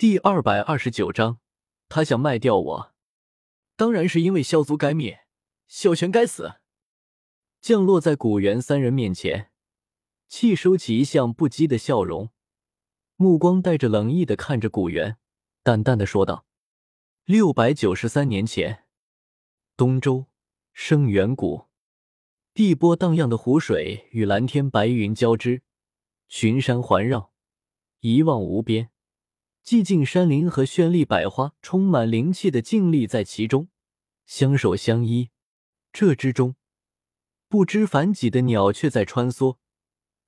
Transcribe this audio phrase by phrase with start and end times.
[0.00, 1.40] 第二百二十九章，
[1.90, 2.94] 他想卖掉我，
[3.76, 5.26] 当然是因为萧族该灭，
[5.68, 6.54] 萧玄该死。
[7.60, 9.50] 降落在古元三人面前，
[10.26, 12.30] 气收起一向不羁的笑容，
[13.16, 15.18] 目光带着冷意的看着古元，
[15.62, 16.46] 淡淡的说道
[17.26, 18.84] ：“六百九十三年前，
[19.76, 20.28] 东周
[20.72, 21.66] 生元谷，
[22.54, 25.62] 碧波荡漾的湖水与蓝天白云交织，
[26.26, 27.34] 群山环绕，
[27.98, 28.88] 一望无边。”
[29.64, 33.68] 寂静山林和绚丽百花，充满灵气的静立在其中，
[34.26, 35.30] 相守相依。
[35.92, 36.56] 这之中，
[37.48, 39.56] 不知凡几的鸟雀在穿梭，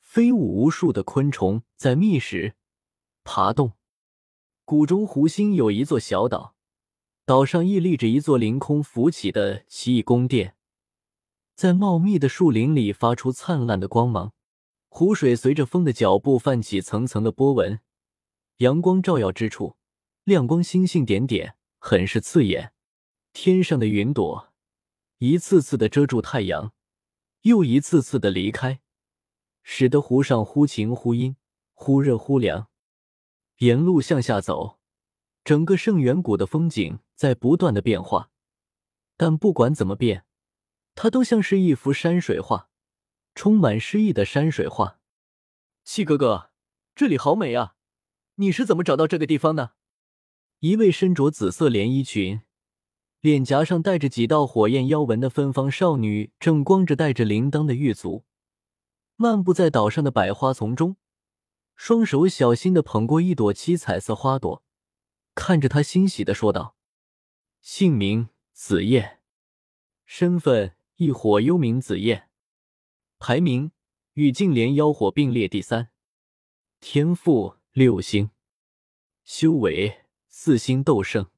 [0.00, 2.54] 飞舞无数的昆虫在觅食、
[3.24, 3.72] 爬动。
[4.64, 6.54] 谷中湖心有一座小岛，
[7.24, 10.56] 岛上屹立着一座凌空浮起的奇异宫殿，
[11.56, 14.32] 在茂密的树林里发出灿烂的光芒。
[14.88, 17.80] 湖水随着风的脚步泛起层层的波纹。
[18.62, 19.76] 阳光照耀之处，
[20.22, 22.72] 亮光星星点点，很是刺眼。
[23.32, 24.52] 天上的云朵
[25.18, 26.72] 一次次的遮住太阳，
[27.40, 28.80] 又一次次的离开，
[29.64, 31.36] 使得湖上忽晴忽阴，
[31.74, 32.68] 忽热忽凉。
[33.56, 34.78] 沿路向下走，
[35.42, 38.30] 整个圣元谷的风景在不断的变化，
[39.16, 40.24] 但不管怎么变，
[40.94, 42.70] 它都像是一幅山水画，
[43.34, 45.00] 充满诗意的山水画。
[45.82, 46.52] 七哥哥，
[46.94, 47.74] 这里好美啊！
[48.36, 49.74] 你是怎么找到这个地方的？
[50.60, 52.40] 一位身着紫色连衣裙、
[53.20, 58.24] 脸颊上带着几道火焰妖纹的芬芳少女，正光着带着铃铛的玉足，
[59.16, 60.96] 漫步在岛上的百花丛中，
[61.74, 64.62] 双手小心的捧过一朵七彩色花朵，
[65.34, 66.76] 看着她欣喜的说道
[67.60, 69.20] ：“姓名紫燕，
[70.06, 72.30] 身份异火幽冥紫燕，
[73.18, 73.72] 排名
[74.14, 75.90] 与净莲妖火并列第三，
[76.80, 78.28] 天赋。”六星，
[79.24, 81.30] 修为四星斗圣，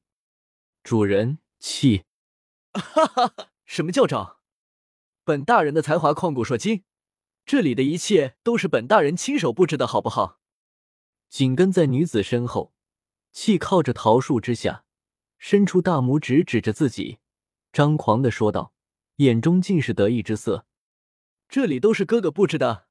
[0.83, 2.03] 主人气。
[2.73, 3.47] 哈哈哈！
[3.63, 4.39] 什么叫长？
[5.23, 6.83] 本大人的才华旷古烁今，
[7.45, 10.41] 这里的一切都是本大人亲手布置的，好不好？
[11.29, 12.73] 紧跟在女子身后，
[13.31, 14.83] 气靠着桃树之下，
[15.37, 17.19] 伸出大拇指指着自己，
[17.71, 18.73] 张狂的说道，
[19.15, 20.65] 眼中尽是得意之色。
[21.47, 22.89] 这里都是哥哥布置的。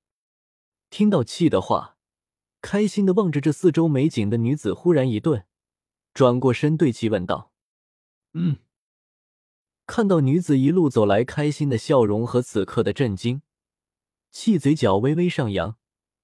[0.88, 1.93] 听到气的话。
[2.64, 5.44] 开心的望着这四周美景的女子忽然一顿，
[6.14, 7.52] 转过身对其问道
[8.32, 8.56] ：“嗯。”
[9.84, 13.42] 看到女子一路走来开心的笑容和此刻的震惊，
[14.30, 15.76] 气嘴角微微上扬，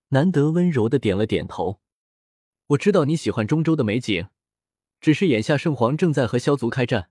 [0.09, 1.83] 难得温柔的点了点头
[2.69, 4.29] ：“我知道你喜欢中州的美景，
[4.99, 7.11] 只是眼下圣皇正在和萧族开战，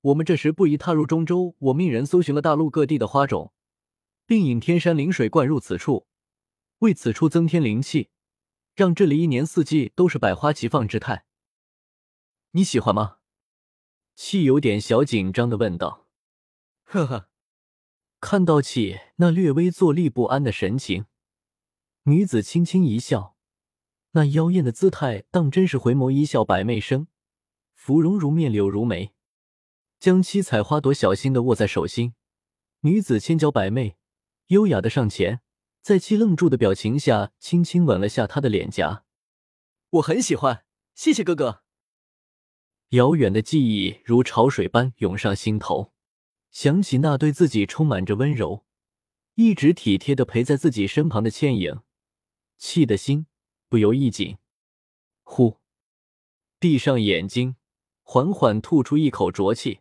[0.00, 1.54] 我们这时不宜踏入中州。
[1.60, 3.52] 我命人搜寻了大陆各地的花种，
[4.26, 6.08] 并引天山灵水灌入此处，
[6.80, 8.08] 为此处增添灵气。”
[8.78, 11.24] 让这里一年四季都是百花齐放之态，
[12.52, 13.16] 你喜欢吗？
[14.14, 16.06] 气有点小紧张的问道。
[16.84, 17.28] 呵呵，
[18.20, 21.06] 看到气那略微坐立不安的神情，
[22.04, 23.34] 女子轻轻一笑，
[24.12, 27.08] 那妖艳的姿态当真是回眸一笑百媚生，
[27.74, 29.12] 芙蓉如面柳如眉。
[29.98, 32.14] 将七彩花朵小心的握在手心，
[32.82, 33.96] 女子千娇百媚，
[34.46, 35.40] 优雅的上前。
[35.80, 39.04] 在气愣住的表情下，轻轻吻了下他的脸颊。
[39.90, 41.62] 我很喜欢，谢谢哥哥。
[42.90, 45.92] 遥远的记忆如潮水般涌上心头，
[46.50, 48.64] 想起那对自己充满着温柔、
[49.34, 51.80] 一直体贴的陪在自己身旁的倩影，
[52.58, 53.26] 气的心
[53.68, 54.36] 不由一紧。
[55.22, 55.58] 呼，
[56.58, 57.56] 闭上眼睛，
[58.02, 59.80] 缓缓吐出一口浊气，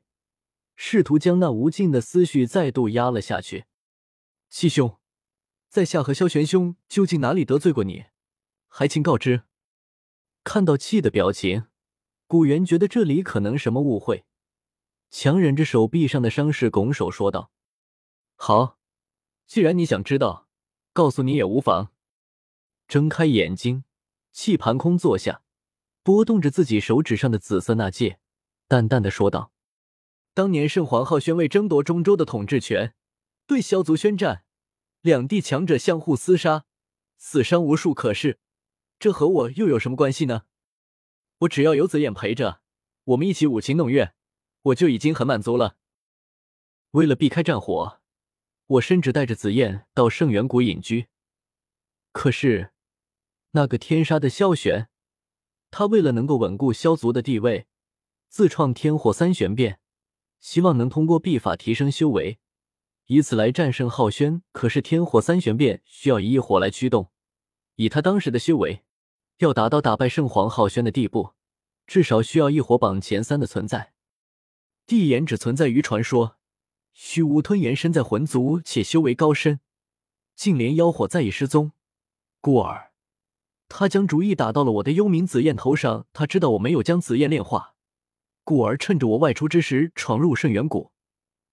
[0.75, 3.65] 试图将那无尽的思绪再度压了下去。
[4.49, 4.97] 气兄。
[5.69, 8.05] 在下和萧玄兄究竟哪里得罪过你？
[8.67, 9.43] 还请告知。
[10.43, 11.65] 看到气的表情，
[12.25, 14.25] 古元觉得这里可能什么误会，
[15.11, 17.51] 强忍着手臂上的伤势，拱手说道
[18.35, 18.79] ：“好，
[19.45, 20.47] 既然你想知道，
[20.93, 21.91] 告诉你也无妨。”
[22.87, 23.83] 睁开眼睛，
[24.31, 25.43] 气盘空坐下，
[26.01, 28.19] 拨动着自己手指上的紫色纳戒，
[28.69, 29.51] 淡淡的说道
[30.33, 32.95] ：“当年圣皇浩轩为争夺中州的统治权，
[33.45, 34.45] 对萧族宣战。”
[35.07, 36.65] 两地强者相互厮杀，
[37.15, 37.93] 死伤无数。
[37.93, 38.39] 可是，
[38.99, 40.43] 这和我又有什么关系呢？
[41.39, 42.59] 我只要有紫燕陪着，
[43.05, 44.13] 我们一起舞琴弄月，
[44.63, 45.77] 我就已经很满足了。
[46.91, 48.01] 为了避开战火，
[48.65, 51.07] 我甚至带着紫燕到圣元谷隐居。
[52.11, 52.73] 可是，
[53.51, 54.89] 那个天杀的萧玄，
[55.71, 57.67] 他为了能够稳固萧族的地位，
[58.27, 59.79] 自创天火三玄变，
[60.41, 62.39] 希望能通过秘法提升修为。
[63.07, 67.09] 以此来战胜浩轩，可是天火三玄变需要一火来驱动。
[67.75, 68.83] 以他当时的修为，
[69.37, 71.31] 要达到打败圣皇浩轩的地步，
[71.85, 73.93] 至少需要一火榜前三的存在。
[74.85, 76.37] 地炎只存在于传说，
[76.91, 79.61] 虚无吞炎身在魂族且修为高深，
[80.35, 81.71] 竟连妖火再已失踪，
[82.41, 82.91] 故而
[83.69, 86.07] 他将主意打到了我的幽冥紫焰头上。
[86.11, 87.75] 他知道我没有将紫焰炼化，
[88.43, 90.91] 故而趁着我外出之时闯入圣元谷，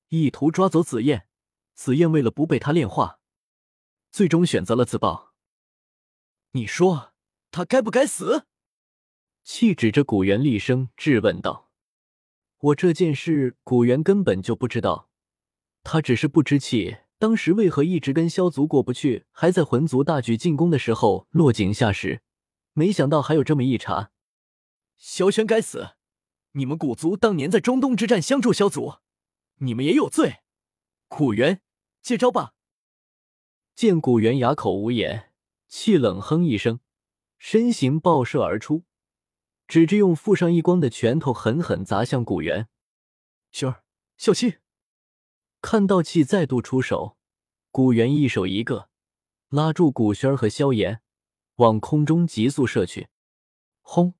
[0.08, 1.28] 意图抓走紫焰。
[1.74, 3.20] 紫燕为了不被他炼化，
[4.10, 5.34] 最终选择了自爆。
[6.52, 7.12] 你说
[7.50, 8.46] 他该不该死？
[9.42, 11.70] 气指着古元厉声质问道
[12.58, 15.10] ：“我这件事，古元根本就不知道，
[15.82, 16.98] 他只是不知气。
[17.18, 19.26] 当时为何一直跟萧族过不去？
[19.30, 22.22] 还在魂族大举进攻的时候落井下石，
[22.72, 24.10] 没想到还有这么一茬。
[24.96, 25.96] 萧玄该死！
[26.52, 28.96] 你们古族当年在中东之战相助萧族，
[29.56, 30.42] 你们也有罪。
[31.08, 31.62] 古元，
[32.04, 32.54] 接招吧！”
[33.74, 35.32] 见古元哑口无言。
[35.66, 36.78] 气冷哼一声，
[37.36, 38.84] 身形爆射而出，
[39.66, 42.68] 指着用附上一光的拳头狠狠砸向古元。
[43.50, 43.82] 轩儿，
[44.16, 44.60] 小心！
[45.60, 47.16] 看到气再度出手，
[47.72, 48.88] 古元一手一个
[49.48, 51.02] 拉住古轩儿和萧炎，
[51.56, 53.08] 往空中急速射去。
[53.80, 54.14] 轰！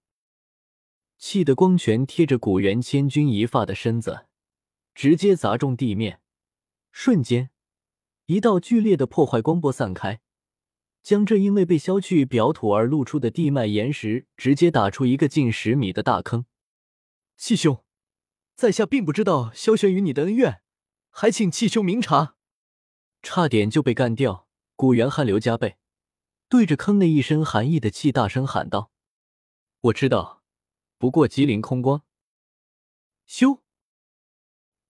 [1.16, 4.26] 气的光拳贴着古元千钧一发的身子，
[4.92, 6.20] 直接砸中地面。
[6.90, 7.50] 瞬间，
[8.26, 10.20] 一道剧烈的破坏光波散开。
[11.02, 16.46] 将这因为被削去表土而露出的地脉岩石直接打出一个近十米的大坑。
[17.36, 17.84] 气兄，
[18.54, 20.62] 在下并不知道萧玄与你的恩怨，
[21.10, 22.36] 还请气兄明察。
[23.20, 25.76] 差点就被干掉，古元汗流浃背，
[26.48, 28.90] 对着坑内一身寒意的气大声喊道
[29.82, 30.42] ：“我知道，
[30.96, 32.02] 不过吉林空光。”
[33.28, 33.60] 咻！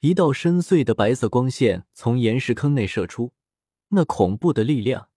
[0.05, 3.33] 一道深邃的白色光线从岩石坑内射出，
[3.89, 5.09] 那恐怖的力量。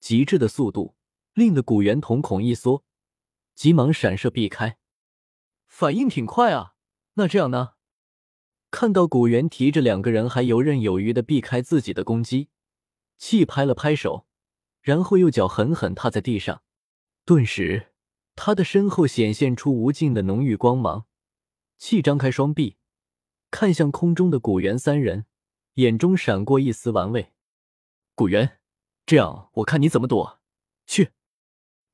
[0.00, 0.96] 极致的速度
[1.32, 2.84] 令得古元瞳孔一缩，
[3.54, 4.76] 急忙闪射避开，
[5.66, 6.74] 反应挺快啊！
[7.14, 7.70] 那这样呢？
[8.70, 12.50] 看到古元提着两个人还游刃有余的避开自己的攻击，
[13.16, 14.26] 气拍了拍手，
[14.82, 16.62] 然后右脚狠狠踏在地上，
[17.24, 17.94] 顿时
[18.36, 21.06] 他的身后显现出无尽的浓郁光芒。
[21.78, 22.76] 气张开双臂，
[23.54, 25.26] 看向空中的古元三人，
[25.74, 27.32] 眼中闪过一丝玩味。
[28.16, 28.58] 古元。
[29.06, 30.40] 这样，我看你怎么躲？
[30.86, 31.12] 去！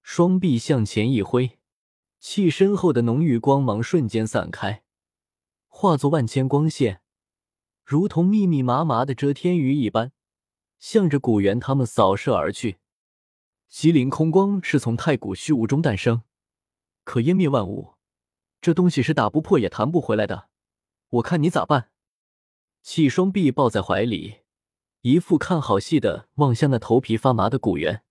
[0.02, 1.58] 双臂向前一挥，
[2.18, 4.84] 气身后的浓郁光芒瞬间散开，
[5.68, 7.02] 化作万千光线，
[7.84, 10.12] 如同密密麻麻的遮天雨一般，
[10.78, 12.78] 向着古元他们扫射而去。
[13.70, 16.22] 麒麟空光是从太古虚无中诞生，
[17.04, 17.96] 可湮灭万物。
[18.62, 20.48] 这东西是打不破也弹不回来的。
[21.10, 21.90] 我看你咋办？
[22.82, 24.40] 气双臂抱在怀里。
[25.02, 28.04] 一副看好戏的望向那头皮发麻的古元，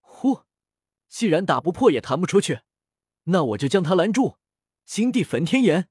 [0.00, 0.40] 呼！
[1.08, 2.62] 既然打不破也弹不出去，
[3.24, 4.36] 那我就将他拦住。
[4.84, 5.88] 金地焚天炎，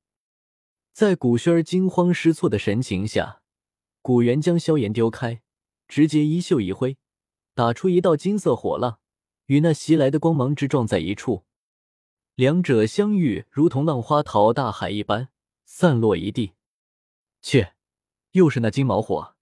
[0.92, 3.42] 在古轩儿惊慌失措的神情下，
[4.02, 5.42] 古元将萧炎丢开，
[5.88, 6.98] 直接衣袖一挥，
[7.54, 9.00] 打出一道金色火浪，
[9.46, 11.46] 与那袭来的光芒直撞在一处。
[12.36, 15.30] 两者相遇，如同浪花淘大海一般，
[15.72, 16.56] 散落一地。
[17.42, 17.76] 切，
[18.32, 19.36] 又是那金毛火！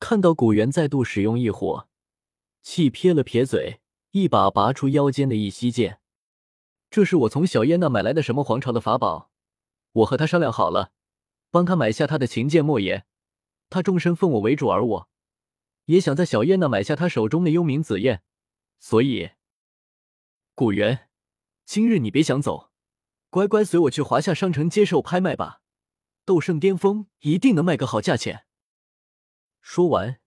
[0.00, 1.88] 看到古元再度使用异火，
[2.60, 3.80] 气撇了撇嘴，
[4.10, 6.00] 一把拔出腰间的一息剑。
[6.90, 9.30] 这是我从小燕那买来的什么皇朝的法宝？
[9.92, 10.90] 我和他商量好了，
[11.50, 13.06] 帮他买下他的秦剑莫邪。
[13.70, 15.08] 他终身奉我为主，而我
[15.84, 18.22] 也想在小燕那买下他手中的幽冥紫焰。
[18.80, 19.30] 所以，
[20.56, 21.08] 古元，
[21.64, 22.67] 今日你别想走，
[23.30, 25.62] 乖乖随我去华夏商城接受拍卖吧。
[26.24, 28.44] 斗圣巅峰一定能卖个好价钱。
[29.60, 30.20] 说完，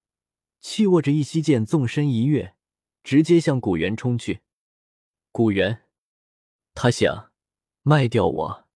[0.59, 2.55] 气握着一息剑，纵身一跃，
[3.03, 4.41] 直接向古元冲去。
[5.31, 5.83] 古元，
[6.73, 7.31] 他想
[7.83, 8.67] 卖掉我。